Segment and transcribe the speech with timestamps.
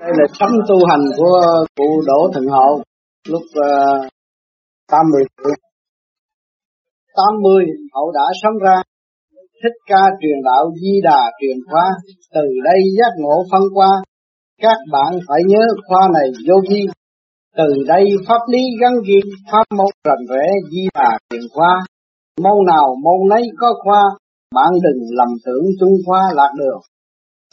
[0.00, 1.40] đây là sống tu hành của
[1.76, 2.82] cụ Đỗ Thần Hậu
[3.28, 4.08] lúc ờ, uh,
[4.90, 5.54] 80 tuổi.
[7.16, 7.64] 80
[7.94, 8.82] hậu đã sống ra.
[9.62, 11.86] Thích ca truyền đạo di đà truyền khoa
[12.34, 13.88] từ đây giác ngộ phân qua.
[14.62, 16.80] Các bạn phải nhớ khoa này vô vi.
[17.56, 19.20] Từ đây pháp lý gắn ghi
[19.52, 21.84] pháp môn rành rẽ di đà truyền khoa
[22.40, 24.02] môn nào môn nấy có khoa
[24.54, 26.80] bạn đừng lầm tưởng trung khoa lạc đường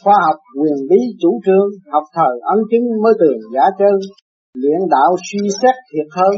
[0.04, 3.94] khoa học quyền bí chủ trương, học thời ấn chứng mới tường giả chân,
[4.60, 6.34] luyện đạo suy xét thiệt hơn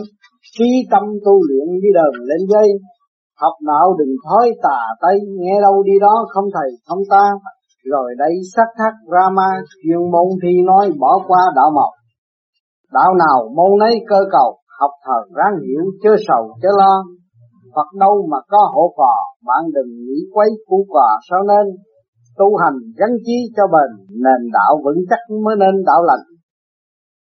[0.59, 2.69] trí tâm tu luyện đi đờn lên dây.
[3.43, 7.25] Học đạo đừng thói tà tây nghe đâu đi đó không thầy không ta.
[7.85, 9.51] Rồi đây sắc thác rama,
[9.83, 11.93] chuyên môn thi nói bỏ qua đạo mộc.
[12.93, 14.51] Đạo nào môn nấy cơ cầu,
[14.81, 16.95] học thờ ráng hiểu, chớ sầu, chớ lo.
[17.75, 19.15] Phật đâu mà có hộ phò,
[19.47, 21.67] bạn đừng nghĩ quấy cú quà sao nên
[22.39, 23.91] tu hành gắn chí cho bền,
[24.25, 26.25] nền đạo vững chắc mới nên đạo lành.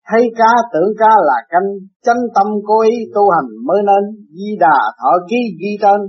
[0.10, 1.70] Thấy ca tưởng ca là canh,
[2.06, 4.04] chánh tâm cố ý tu hành mới nên
[4.38, 6.00] di đà thọ ký ghi tên.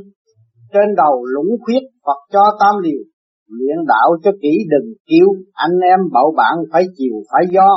[0.72, 3.02] Trên đầu lũng khuyết Phật cho tam liều,
[3.48, 7.70] luyện đạo cho kỹ đừng kêu anh em bậu bạn phải chiều phải do.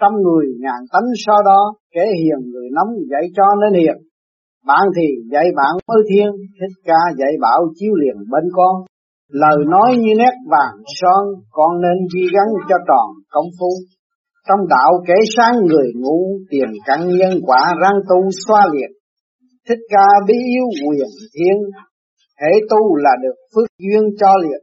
[0.00, 3.96] Trăm người ngàn tánh so đó kẻ hiền người nóng dạy cho nên hiền.
[4.66, 6.28] Bạn thì dạy bạn mới thiên,
[6.60, 8.74] thích ca dạy bảo chiếu liền bên con
[9.28, 13.70] lời nói như nét vàng son con nên ghi gắn cho tròn công phu.
[14.48, 16.20] Trong đạo kể sáng người ngu
[16.50, 18.92] tiền căn nhân quả răng tu xoa liệt.
[19.68, 21.56] Thích ca bí yếu quyền thiên
[22.40, 24.62] hệ tu là được phước duyên cho liệt.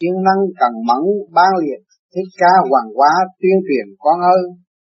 [0.00, 1.82] Chuyên năng cần mẫn ban liệt,
[2.14, 4.42] thích ca hoàng hóa tuyên truyền con ơi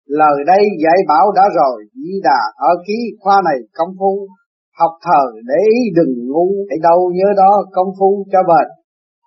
[0.09, 4.27] lời đây dạy bảo đã rồi, di đà ở ký khoa này công phu.
[4.81, 8.69] Học thờ để ý đừng ngu, hãy đâu nhớ đó công phu cho bền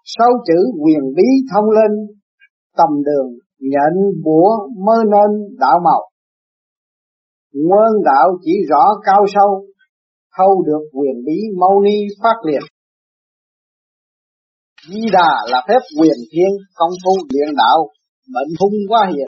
[0.06, 1.98] sáu chữ quyền bí thông linh,
[2.78, 6.02] tầm đường nhận búa, mơ nên, đạo màu.
[7.54, 9.66] Nguyên đạo chỉ rõ cao sâu,
[10.38, 12.64] thâu được quyền bí mâu ni phát liệt.
[14.90, 17.88] Di đà là phép quyền thiên, công phu luyện đạo
[18.34, 19.28] bệnh hung quá hiền.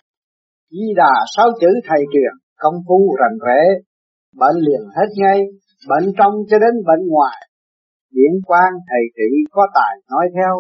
[0.72, 3.62] Di đà sáu chữ thầy truyền, công phu rành rẽ,
[4.40, 5.40] bệnh liền hết ngay,
[5.90, 7.38] bệnh trong cho đến bệnh ngoài
[8.16, 10.54] điển quan thầy thị có tài nói theo,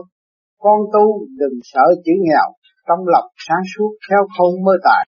[0.63, 1.05] con tu
[1.39, 2.47] đừng sợ chữ nghèo,
[2.87, 5.03] trong lòng sáng suốt theo không mơ tài.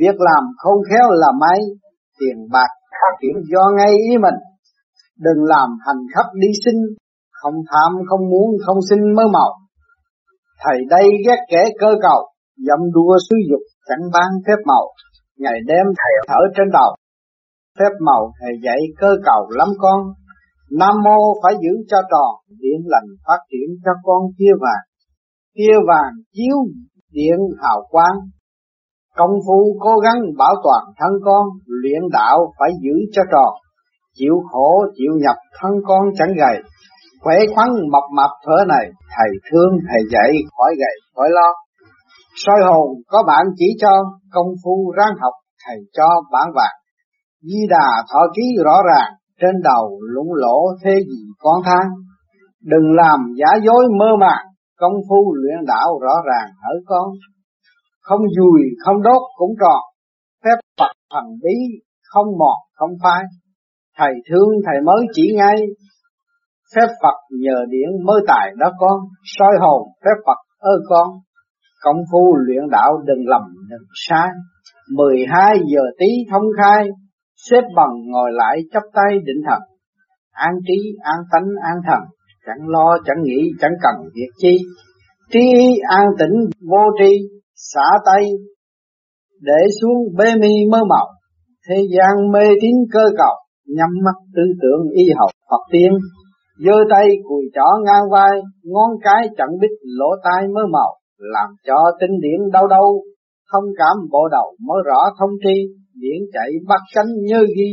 [0.00, 1.60] Việc làm không khéo là mấy
[2.18, 4.38] tiền bạc phát triển do ngay ý mình.
[5.26, 6.80] Đừng làm hành khắp đi sinh
[7.30, 9.50] không tham, không muốn, không sinh mơ màu
[10.64, 12.20] thầy đây ghét kẻ cơ cầu
[12.56, 14.84] dâm đua sử dục chẳng ban phép màu.
[15.38, 16.96] Ngày đêm thầy thở trên đầu
[17.78, 20.00] phép màu thầy dạy cơ cầu lắm con.
[20.70, 24.84] Nam mô phải giữ cho tròn, điện lành phát triển cho con kia vàng.
[25.56, 26.56] Kia vàng chiếu
[27.12, 28.18] điện hào quang.
[29.16, 33.54] Công phu cố gắng bảo toàn thân con, luyện đạo phải giữ cho tròn.
[34.14, 36.62] Chịu khổ, chịu nhập thân con chẳng gầy.
[37.20, 41.52] Khỏe khoắn mập mập thở này, thầy thương, thầy dạy, khỏi gầy, khỏi lo.
[42.34, 45.32] Soi hồn, có bạn chỉ cho, công phu ráng học,
[45.66, 46.76] thầy cho bản vàng.
[47.42, 51.88] Di đà thọ ký rõ ràng trên đầu lũng lỗ thế gì con thang.
[52.62, 54.46] Đừng làm giả dối mơ màng,
[54.78, 57.08] công phu luyện đạo rõ ràng ở con.
[58.00, 59.82] Không dùi, không đốt cũng tròn,
[60.44, 61.56] phép Phật thần bí
[62.12, 63.22] không mọt, không phai.
[63.98, 65.56] Thầy thương, thầy mới chỉ ngay,
[66.76, 71.08] phép Phật nhờ điển mới tài đó con, soi hồn phép Phật ơi con.
[71.82, 74.28] Công phu luyện đạo đừng lầm đừng sai.
[74.96, 76.88] Mười hai giờ tí thông khai
[77.50, 79.60] xếp bằng ngồi lại chắp tay định thần.
[80.32, 82.00] An trí, an tánh, an thần.
[82.46, 84.58] Chẳng lo, chẳng nghĩ, chẳng cần việc chi.
[85.32, 86.36] Trí an tĩnh,
[86.70, 87.12] vô tri.
[87.54, 88.24] Xả tay,
[89.40, 91.08] để xuống bê mi mơ mộng.
[91.68, 93.34] Thế gian mê tín cơ cầu.
[93.76, 95.92] Nhắm mắt tư tưởng y học Phật tiên.
[96.58, 98.40] Giơ tay cùi chỏ ngang vai.
[98.64, 103.02] Ngón cái chẳng biết lỗ tai mơ màu làm cho tinh điển đau đau.
[103.52, 105.54] Thông cảm bộ đầu mới rõ thông tri
[106.00, 107.72] điển chạy bắt cánh như ghi,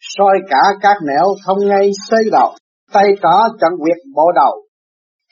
[0.00, 2.50] soi cả các nẻo không ngay xây đầu
[2.92, 4.68] tay có chẳng quyệt bộ đầu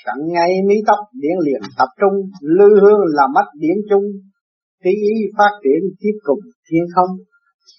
[0.06, 4.06] chẳng ngay mí tóc điển liền tập trung, lư hương là mắt điển chung.
[4.84, 7.12] Tí ý phát triển tiếp cùng thiên không,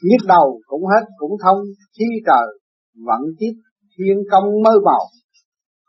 [0.03, 1.59] nhức đầu cũng hết cũng thông
[1.97, 2.47] khi trời
[3.07, 3.53] vẫn tiếp
[3.97, 5.03] thiên công mơ màu.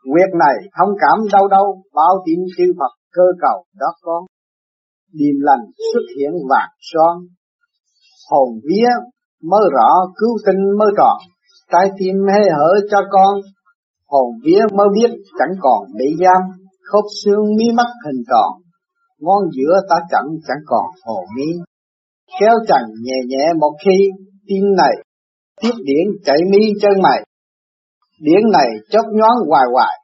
[0.05, 4.23] Nguyệt này thông cảm đâu đâu bao tin chư Phật cơ cầu đó con.
[5.13, 7.15] Điềm lành xuất hiện vàng son
[8.29, 8.89] hồn vía,
[9.43, 11.17] mới rõ cứu tinh mới tròn.
[11.71, 13.33] Trái tim hay hở cho con,
[14.07, 15.09] hồn vía mới biết
[15.39, 16.41] chẳng còn bị giam.
[16.91, 18.61] Khớp xương mí mắt hình tròn,
[19.19, 21.45] ngón giữa ta chẳng chẳng còn hồ mi
[22.39, 23.97] kéo trần nhẹ nhẹ một khi,
[24.47, 24.93] tim này
[25.61, 27.23] tiếp điển chạy mi chân mày.
[28.21, 29.95] Điển này chớp nhoáng hoài hoài,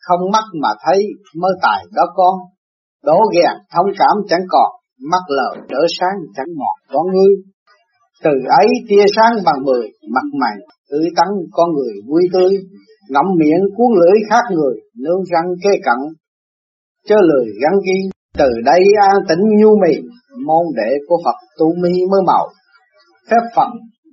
[0.00, 1.02] không mắt mà thấy,
[1.40, 2.34] mơ tài đó con.
[3.04, 4.70] Đổ ghèn thông cảm chẳng còn,
[5.10, 7.34] mắt lờ đỡ sáng chẳng mọt con ngươi
[8.24, 8.30] từ
[8.60, 10.56] ấy tia sáng bằng mười, mặt mày
[10.90, 12.52] tươi tắn con người vui tươi
[13.12, 15.98] ngậm miệng cuốn lưỡi khác người, nương răng kê cận
[17.08, 17.98] chớ lời gắn ghi.
[18.38, 19.94] Từ đây an tĩnh nhu mì,
[20.46, 22.44] môn đệ của Phật tu mi mới màu.
[23.30, 23.70] Phép Phật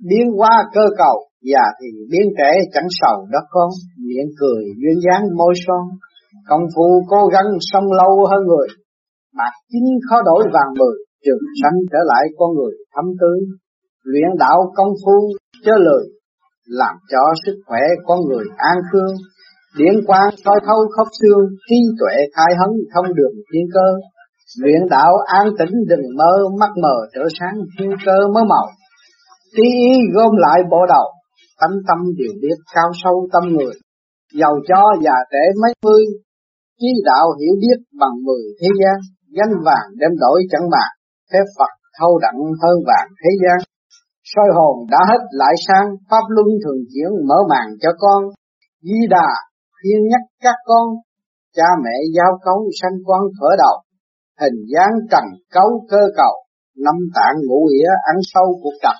[0.09, 1.17] biến hóa cơ cầu,
[1.51, 3.69] già thì biến trẻ chẳng sầu đó con.
[4.07, 5.83] Miệng cười duyên dáng môi son,
[6.49, 8.67] công phu cố gắng sống lâu hơn người.
[9.37, 13.39] Bạc chính khó đổi vàng mười, trường sanh trở lại con người thấm tươi
[14.11, 15.17] luyện đạo công phu,
[15.65, 16.03] chớ lời
[16.65, 19.15] làm cho sức khỏe con người an khương.
[19.77, 23.87] Điển quang soi thấu khóc xương, trí tuệ khai hấn thông đường thiên cơ.
[24.61, 28.67] Luyện đạo an tĩnh đừng mơ, mắt mờ trở sáng thiên cơ mới màu.
[29.55, 31.07] Trí ý gom lại bộ đầu
[31.61, 33.73] tâm tâm điều biết cao sâu tâm người.
[34.39, 36.03] Giàu cho già trẻ mấy mươi
[36.79, 38.97] trí đạo hiểu biết bằng mười thế gian.
[39.37, 40.91] Danh vàng đem đổi chẳng bạc,
[41.33, 43.74] phép Phật thâu đặng hơn vàng thế gian
[44.35, 48.23] soi hồn đã hết lại sang pháp luân thường chuyển mở màn cho con.
[48.81, 49.29] Di đà
[49.75, 50.87] khuyên nhắc các con,
[51.55, 53.77] cha mẹ giao cấu sanh quan khởi đầu,
[54.41, 55.23] hình dáng trần
[55.53, 56.35] cấu cơ cầu,
[56.85, 58.95] năm tạng ngũ nghĩa ăn sâu cuộc trần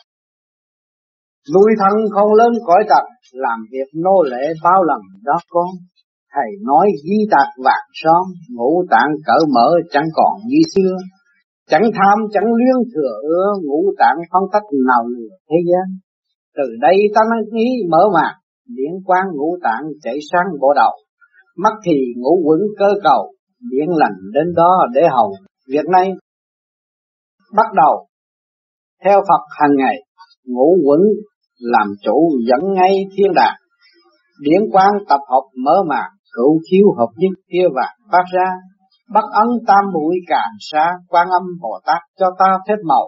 [1.53, 5.69] nuôi thân không lớn cõi trần, làm việc nô lệ bao lần đó con.
[6.33, 10.95] Thầy nói di tạc vạn son, ngũ tạng cỡ mở chẳng còn như xưa
[11.69, 15.97] chẳng tham, chẳng luyến thừa ưa, ngũ tạng không tách nào lừa thế gian.
[16.57, 18.33] Từ đây ta nói ý mở màn
[18.67, 20.91] điển quang ngũ tạng chạy sáng bộ đầu.
[21.57, 23.33] Mắt thì ngũ quẩn cơ cầu
[23.71, 25.31] điển lành đến đó để hầu.
[25.67, 26.09] Việc này
[27.55, 28.07] bắt đầu
[29.03, 29.95] theo Phật hàng ngày,
[30.45, 30.99] ngũ quẩn
[31.59, 33.55] làm chủ dẫn ngay thiên đàng.
[34.41, 38.49] Điển quang tập hợp mở màn cửu khiếu hợp nhất, kia và phát ra
[39.13, 43.05] bắt ấn tam mũi càng xa quan âm bồ tát cho ta phép màu.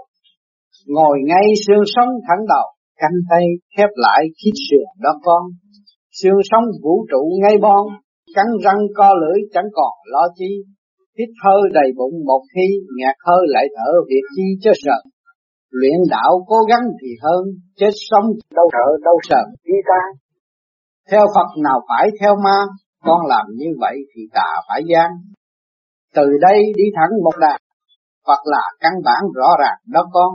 [0.88, 2.68] Ngồi ngay xương sống thẳng đầu
[3.02, 3.44] canh tay
[3.78, 5.44] khép lại khít sườn đó con.
[6.22, 7.86] Xương sống vũ trụ ngay bon,
[8.36, 10.52] cắn răng co lưỡi chẳng còn lo chi.
[11.20, 12.68] Hít hơi đầy bụng một khi
[12.98, 15.00] ngạt hơi lại thở việc chi cho sợ
[15.70, 17.44] luyện đạo cố gắng thì hơn,
[17.80, 20.02] chết sống đâu sợ đâu sợ đi ta.
[21.12, 22.60] Theo Phật nào phải theo ma,
[23.04, 25.10] con làm như vậy thì tà phải gian
[26.18, 27.58] từ đây đi thẳng một đà,
[28.28, 30.31] hoặc là căn bản rõ ràng đó con.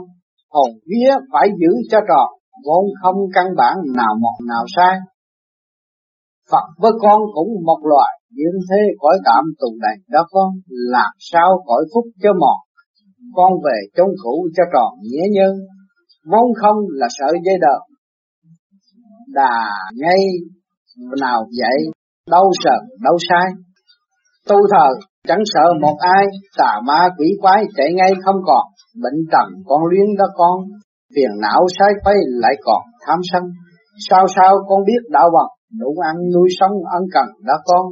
[0.49, 2.29] Hồn vía phải giữ cho tròn,
[2.65, 4.95] vốn không căn bản nào một nào sai.
[6.51, 11.11] Phật với con cũng một loại diễn thế cõi tạm tù đầy đó con, làm
[11.19, 12.59] sao cõi phúc cho mòn.
[13.35, 15.53] Con về chốn cũ cho tròn nghĩa nhân
[16.31, 17.77] vốn không là sợ dây đờ.
[19.27, 20.19] Đà ngay
[21.21, 21.77] nào vậy
[22.29, 23.51] đâu sợ đâu sai.
[24.47, 24.89] Tu thờ
[25.27, 26.25] chẳng sợ một ai
[26.57, 28.65] tà ma quỷ quái chạy ngay không còn,
[29.03, 30.57] bệnh tầm con luyến đó con,
[31.15, 33.43] phiền não sai quay lại còn tham sân.
[34.09, 37.85] Sao sao con biết đạo bằng đủ ăn nuôi sống ân cần đó con.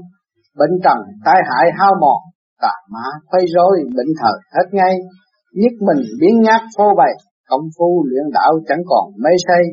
[0.57, 2.19] Bệnh trần tai hại hao mòn,
[2.61, 4.95] tà ma quay rối, bệnh thờ hết ngay.
[5.53, 7.13] Nhất mình biến nhát phô bày,
[7.49, 9.63] công phu luyện đạo chẳng còn mê say.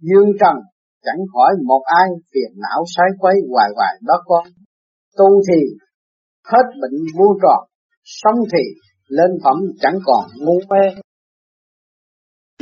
[0.00, 0.56] Dương trần,
[1.04, 4.44] chẳng khỏi một ai phiền não sai quấy hoài hoài đó con.
[5.18, 5.60] Tu thì
[6.52, 7.60] hết bệnh vô tròn
[8.04, 8.64] sống thì
[9.08, 10.84] lên phẩm chẳng còn ngu mê.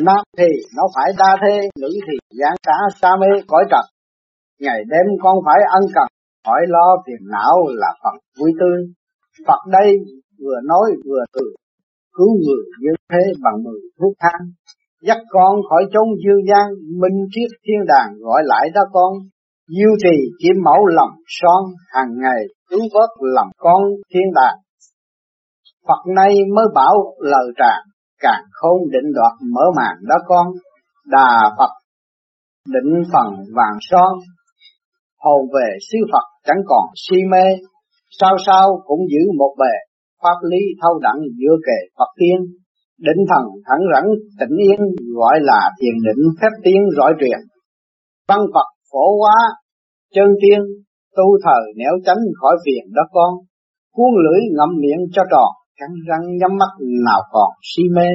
[0.01, 3.85] Nam thì nó phải đa thế nữ thì gián cả sa mê cõi trần.
[4.61, 6.09] Ngày đêm con phải ân cần
[6.47, 8.79] hỏi lo phiền não là phần vui tươi.
[9.47, 9.97] Phật đây
[10.41, 11.47] vừa nói vừa từ,
[12.17, 14.43] cứu người như thế bằng mười thuốc thang.
[15.03, 16.67] Dắt con khỏi chốn dương gian,
[17.01, 19.13] minh triết thiên đàng gọi lại đó con.
[19.69, 21.63] Diêu trì kiếm mẫu lòng son
[21.95, 22.43] hàng ngày
[22.75, 23.83] cứu vớt làm con
[24.15, 24.59] thiên đàng.
[25.89, 27.83] Phật nay mới bảo lời tràng,
[28.21, 30.47] càng khôn định đoạt mở màn đó con.
[31.07, 31.71] Đà Phật
[32.69, 34.13] định phần vàng son
[35.19, 37.45] hồn về sư Phật chẳng còn si mê.
[38.21, 39.75] Sao sao cũng giữ một bề
[40.23, 42.37] pháp lý thâu đẳng giữa kề Phật tiên.
[42.99, 44.05] Định thần thẳng rắn
[44.41, 44.81] tĩnh yên
[45.17, 47.39] gọi là thiền định phép tiên rõ truyền.
[48.29, 49.35] Văn Phật phổ hóa
[50.15, 50.61] chân tiên
[51.17, 53.33] tu thờ nẻo tránh khỏi phiền đó con
[53.95, 56.73] cuốn lưỡi ngậm miệng cho tròn cắn răng nhắm mắt
[57.07, 58.09] nào còn si mê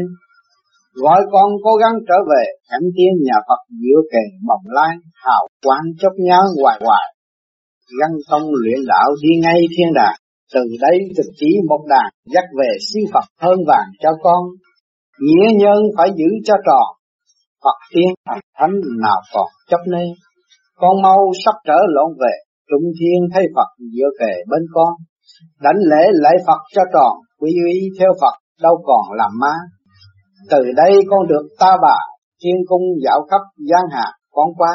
[0.93, 5.47] gọi con cố gắng trở về cảnh tiên nhà Phật giữa kề mộng lai hào
[5.65, 7.07] quang chốc nhớ hoài hoài
[7.99, 10.19] găng tông luyện đạo đi ngay thiên đàng
[10.53, 14.41] Từ đây thực chỉ một đàn dắt về siêu Phật hơn vàng cho con.
[15.19, 16.87] Nghĩa nhân phải giữ cho tròn,
[17.63, 20.05] Phật tiên thành thánh nào còn chấp nê.
[20.75, 22.33] Con mau sắp trở lộn về,
[22.69, 24.93] trung thiên thấy Phật dựa về bên con.
[25.61, 29.53] Đánh lễ lễ Phật cho tròn, quy y theo Phật đâu còn làm má.
[30.51, 31.97] Từ đây con được ta bà,
[32.43, 34.73] thiên cung dạo khắp giang hạ con qua.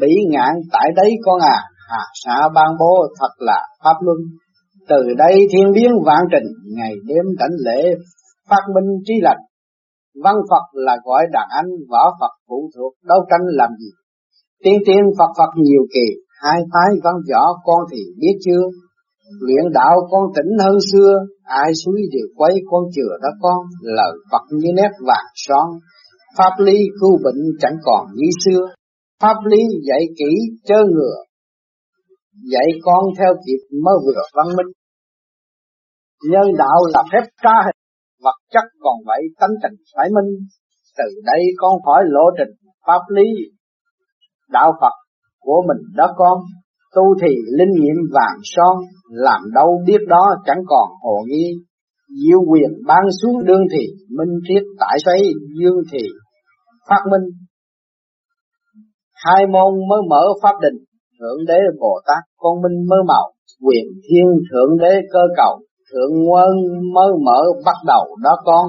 [0.00, 1.58] Bị ngạn tại đấy con à,
[1.90, 4.18] hạ xã ban bố thật là pháp luân.
[4.88, 7.94] Từ đây thiên biến vạn trình, ngày đêm đảnh lễ
[8.50, 9.40] phát minh trí lành.
[10.24, 13.90] Văn Phật là gọi đàn anh, võ Phật phụ thuộc, đấu tranh làm gì?
[14.64, 16.06] Tiên tiên Phật Phật nhiều kỳ,
[16.44, 18.64] hai phái văn võ con thì biết chưa?
[19.40, 24.12] Luyện đạo con tỉnh hơn xưa, ai suối đều quấy con chừa đó con, lời
[24.30, 25.66] Phật như nét vàng son.
[26.38, 28.60] Pháp lý cứu bệnh chẳng còn như xưa,
[29.20, 29.58] pháp lý
[29.88, 30.32] dạy kỹ
[30.64, 31.16] chớ ngừa,
[32.52, 34.72] dạy con theo kịp mới vừa văn minh.
[36.30, 37.80] Nhân đạo là phép tra hình,
[38.24, 40.30] vật chất còn vậy tánh tình phải minh.
[40.98, 42.54] Từ đây con khỏi lộ trình
[42.86, 43.26] pháp lý
[44.48, 45.01] đạo Phật
[45.42, 46.38] của mình đó con.
[46.94, 48.76] Tu thì linh nghiệm vàng son,
[49.10, 51.46] làm đâu biết đó chẳng còn hồ nghi.
[52.22, 53.86] Diệu quyền ban xuống đương thì,
[54.18, 55.22] minh triết tại xoáy
[55.60, 55.98] dương thì
[56.88, 57.30] phát minh.
[59.24, 60.84] Hai môn mới mở pháp định,
[61.18, 63.32] Thượng Đế Bồ Tát con minh mới màu,
[63.64, 65.58] quyền thiên Thượng Đế cơ cầu,
[65.92, 66.50] Thượng Quân
[66.94, 68.68] mới mở bắt đầu đó con.